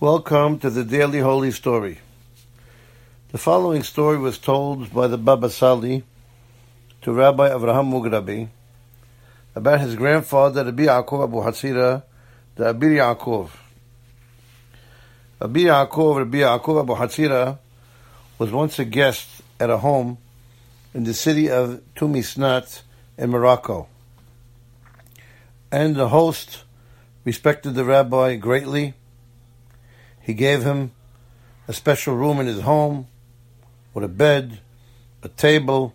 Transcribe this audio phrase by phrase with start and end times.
[0.00, 1.98] Welcome to the Daily Holy Story.
[3.32, 6.04] The following story was told by the Baba Sali
[7.02, 8.48] to Rabbi Avraham Mugrabi
[9.54, 12.02] about his grandfather, Rabbi Yaakov Abu Hatzira,
[12.54, 13.50] the Abir Yaakov.
[15.38, 17.58] Rabbi Yaakov, Rabbi Yaakov Abu Hatzira,
[18.38, 19.28] was once a guest
[19.60, 20.16] at a home
[20.94, 22.80] in the city of Tumisnat
[23.18, 23.86] in Morocco.
[25.70, 26.64] And the host
[27.26, 28.94] respected the rabbi greatly
[30.30, 30.92] he gave him
[31.66, 33.08] a special room in his home
[33.92, 34.60] with a bed,
[35.24, 35.92] a table,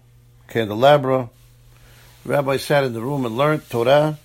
[0.50, 1.30] candelabra.
[2.26, 4.20] The rabbi sat in the room and learned Torah,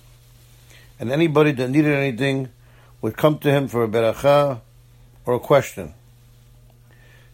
[0.99, 2.49] and anybody that needed anything
[3.01, 4.59] would come to him for a beracha
[5.25, 5.93] or a question.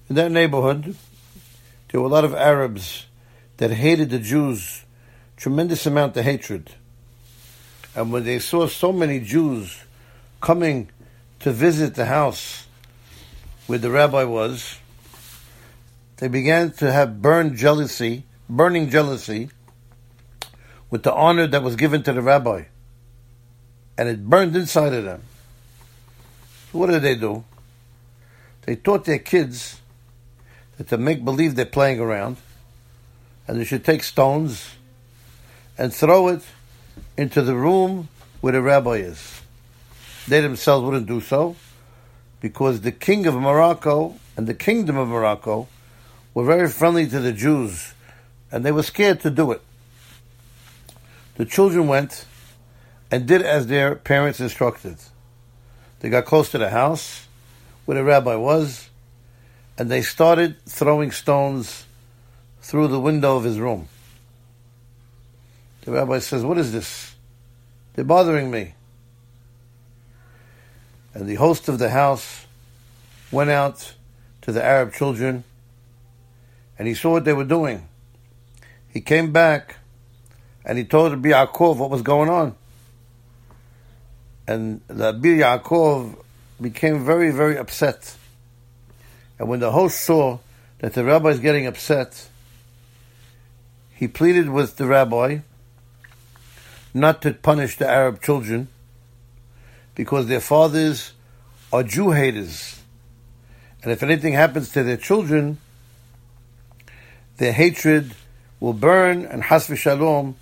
[0.07, 0.95] In that neighborhood,
[1.89, 3.07] there were a lot of Arabs
[3.57, 4.85] that hated the Jews,
[5.35, 6.69] tremendous amount of hatred.
[7.95, 9.79] And when they saw so many Jews
[10.41, 10.91] coming
[11.39, 12.66] to visit the house
[13.67, 14.79] where the rabbi was,
[16.17, 19.49] they began to have burned jealousy, burning jealousy,
[20.89, 22.63] with the honor that was given to the rabbi.
[23.97, 25.21] And it burned inside of them.
[26.71, 27.43] So what did they do?
[28.61, 29.81] They taught their kids
[30.77, 32.37] that to make believe they're playing around,
[33.47, 34.75] and they should take stones
[35.77, 36.41] and throw it
[37.17, 38.07] into the room
[38.39, 39.41] where the rabbi is.
[40.27, 41.55] They themselves wouldn't do so
[42.39, 45.67] because the king of Morocco and the kingdom of Morocco
[46.33, 47.93] were very friendly to the Jews
[48.51, 49.61] and they were scared to do it.
[51.35, 52.25] The children went
[53.11, 54.97] and did as their parents instructed.
[55.99, 57.27] They got close to the house
[57.85, 58.89] where the rabbi was
[59.77, 61.85] and they started throwing stones
[62.61, 63.87] through the window of his room.
[65.81, 67.15] The rabbi says, What is this?
[67.93, 68.73] They're bothering me.
[71.17, 72.45] And the host of the house
[73.31, 73.95] went out
[74.43, 75.43] to the Arab children
[76.77, 77.87] and he saw what they were doing.
[78.87, 79.77] He came back
[80.63, 82.55] and he told Rabbi Yaakov what was going on.
[84.47, 86.23] And Rabbi Yaakov
[86.61, 88.15] became very, very upset.
[89.39, 90.37] And when the host saw
[90.77, 92.29] that the rabbi is getting upset,
[93.95, 95.39] he pleaded with the rabbi
[96.93, 98.67] not to punish the Arab children
[99.97, 101.11] because their fathers
[101.73, 102.79] are Jew haters.
[103.81, 105.57] And if anything happens to their children,
[107.37, 108.13] their hatred
[108.59, 110.35] will burn, and has shalom,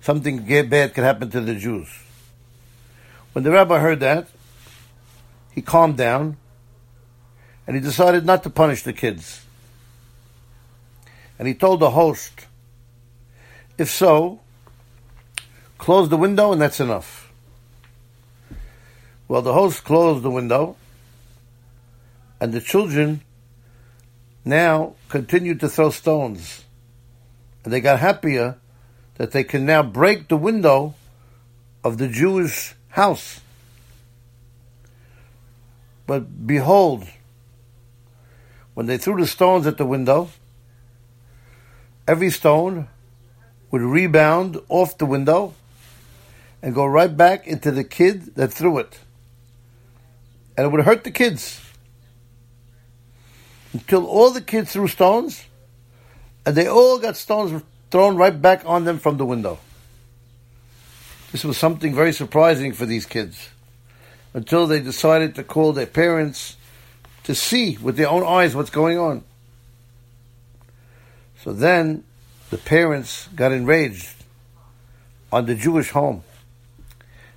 [0.00, 1.88] something bad could happen to the Jews.
[3.34, 4.28] When the rabbi heard that,
[5.54, 6.38] he calmed down,
[7.66, 9.44] and he decided not to punish the kids.
[11.38, 12.46] And he told the host,
[13.76, 14.40] if so,
[15.76, 17.21] close the window and that's enough.
[19.28, 20.76] Well, the host closed the window,
[22.40, 23.22] and the children
[24.44, 26.64] now continued to throw stones.
[27.64, 28.58] And they got happier
[29.16, 30.94] that they can now break the window
[31.84, 33.40] of the Jewish house.
[36.06, 37.06] But behold,
[38.74, 40.30] when they threw the stones at the window,
[42.08, 42.88] every stone
[43.70, 45.54] would rebound off the window
[46.60, 48.98] and go right back into the kid that threw it
[50.56, 51.60] and it would hurt the kids.
[53.72, 55.44] Until all the kids threw stones,
[56.44, 59.58] and they all got stones thrown right back on them from the window.
[61.30, 63.48] This was something very surprising for these kids.
[64.34, 66.56] Until they decided to call their parents
[67.24, 69.24] to see with their own eyes what's going on.
[71.42, 72.04] So then
[72.50, 74.14] the parents got enraged
[75.32, 76.22] on the Jewish home.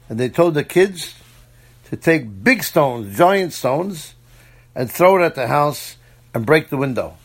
[0.10, 1.16] And they told the kids
[1.86, 4.16] to take big stones, giant stones,
[4.76, 5.98] and throw it at the house
[6.34, 7.16] and break the window.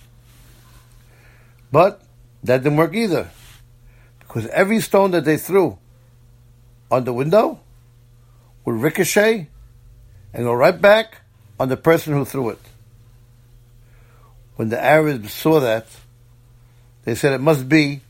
[1.72, 2.02] But
[2.44, 3.30] that didn't work either.
[4.18, 5.78] Because every stone that they threw
[6.90, 7.60] on the window
[8.64, 9.48] would ricochet
[10.32, 11.22] and go right back
[11.58, 12.60] on the person who threw it.
[14.56, 15.86] When the Arabs saw that,
[17.04, 18.02] they said it must be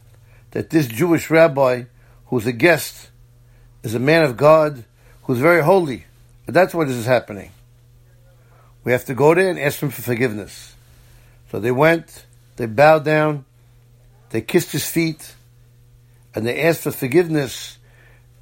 [0.50, 1.84] that this Jewish rabbi,
[2.26, 3.10] who's a guest,
[3.82, 4.84] is a man of God
[5.22, 6.04] who's very holy.
[6.50, 7.52] But that's what is happening.
[8.82, 10.74] We have to go there and ask him for forgiveness.
[11.52, 12.26] So they went,
[12.56, 13.44] they bowed down,
[14.30, 15.36] they kissed his feet,
[16.34, 17.78] and they asked for forgiveness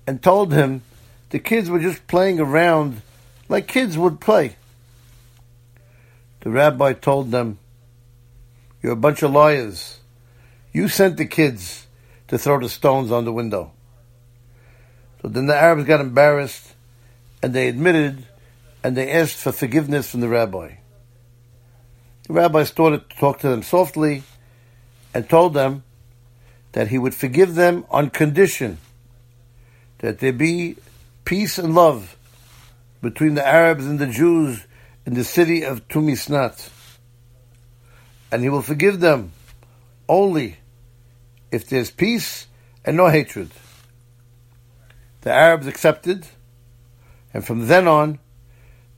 [0.06, 0.80] and told him
[1.28, 3.02] the kids were just playing around
[3.46, 4.56] like kids would play.
[6.40, 7.58] The rabbi told them,
[8.82, 9.98] You're a bunch of liars.
[10.72, 11.86] You sent the kids
[12.28, 13.72] to throw the stones on the window.
[15.20, 16.72] So then the Arabs got embarrassed
[17.42, 18.26] and they admitted
[18.82, 20.74] and they asked for forgiveness from the rabbi.
[22.26, 24.22] The rabbi started to talk to them softly
[25.14, 25.82] and told them
[26.72, 28.78] that he would forgive them on condition
[29.98, 30.76] that there be
[31.24, 32.16] peace and love
[33.02, 34.66] between the Arabs and the Jews
[35.06, 36.70] in the city of Tumisnat.
[38.30, 39.32] And he will forgive them
[40.08, 40.58] only
[41.50, 42.46] if there's peace
[42.84, 43.50] and no hatred.
[45.22, 46.26] The Arabs accepted,
[47.32, 48.18] and from then on,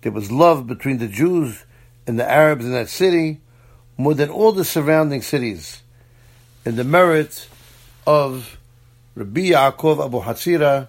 [0.03, 1.65] there was love between the Jews
[2.07, 3.41] and the Arabs in that city
[3.97, 5.83] more than all the surrounding cities.
[6.65, 7.49] In the merit
[8.07, 8.59] of
[9.15, 10.89] Rabbi Yaakov Abu Hatzira,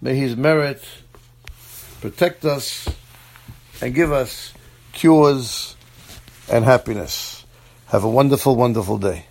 [0.00, 0.82] may his merit
[2.00, 2.88] protect us
[3.80, 4.52] and give us
[4.92, 5.76] cures
[6.50, 7.44] and happiness.
[7.86, 9.26] Have a wonderful, wonderful day.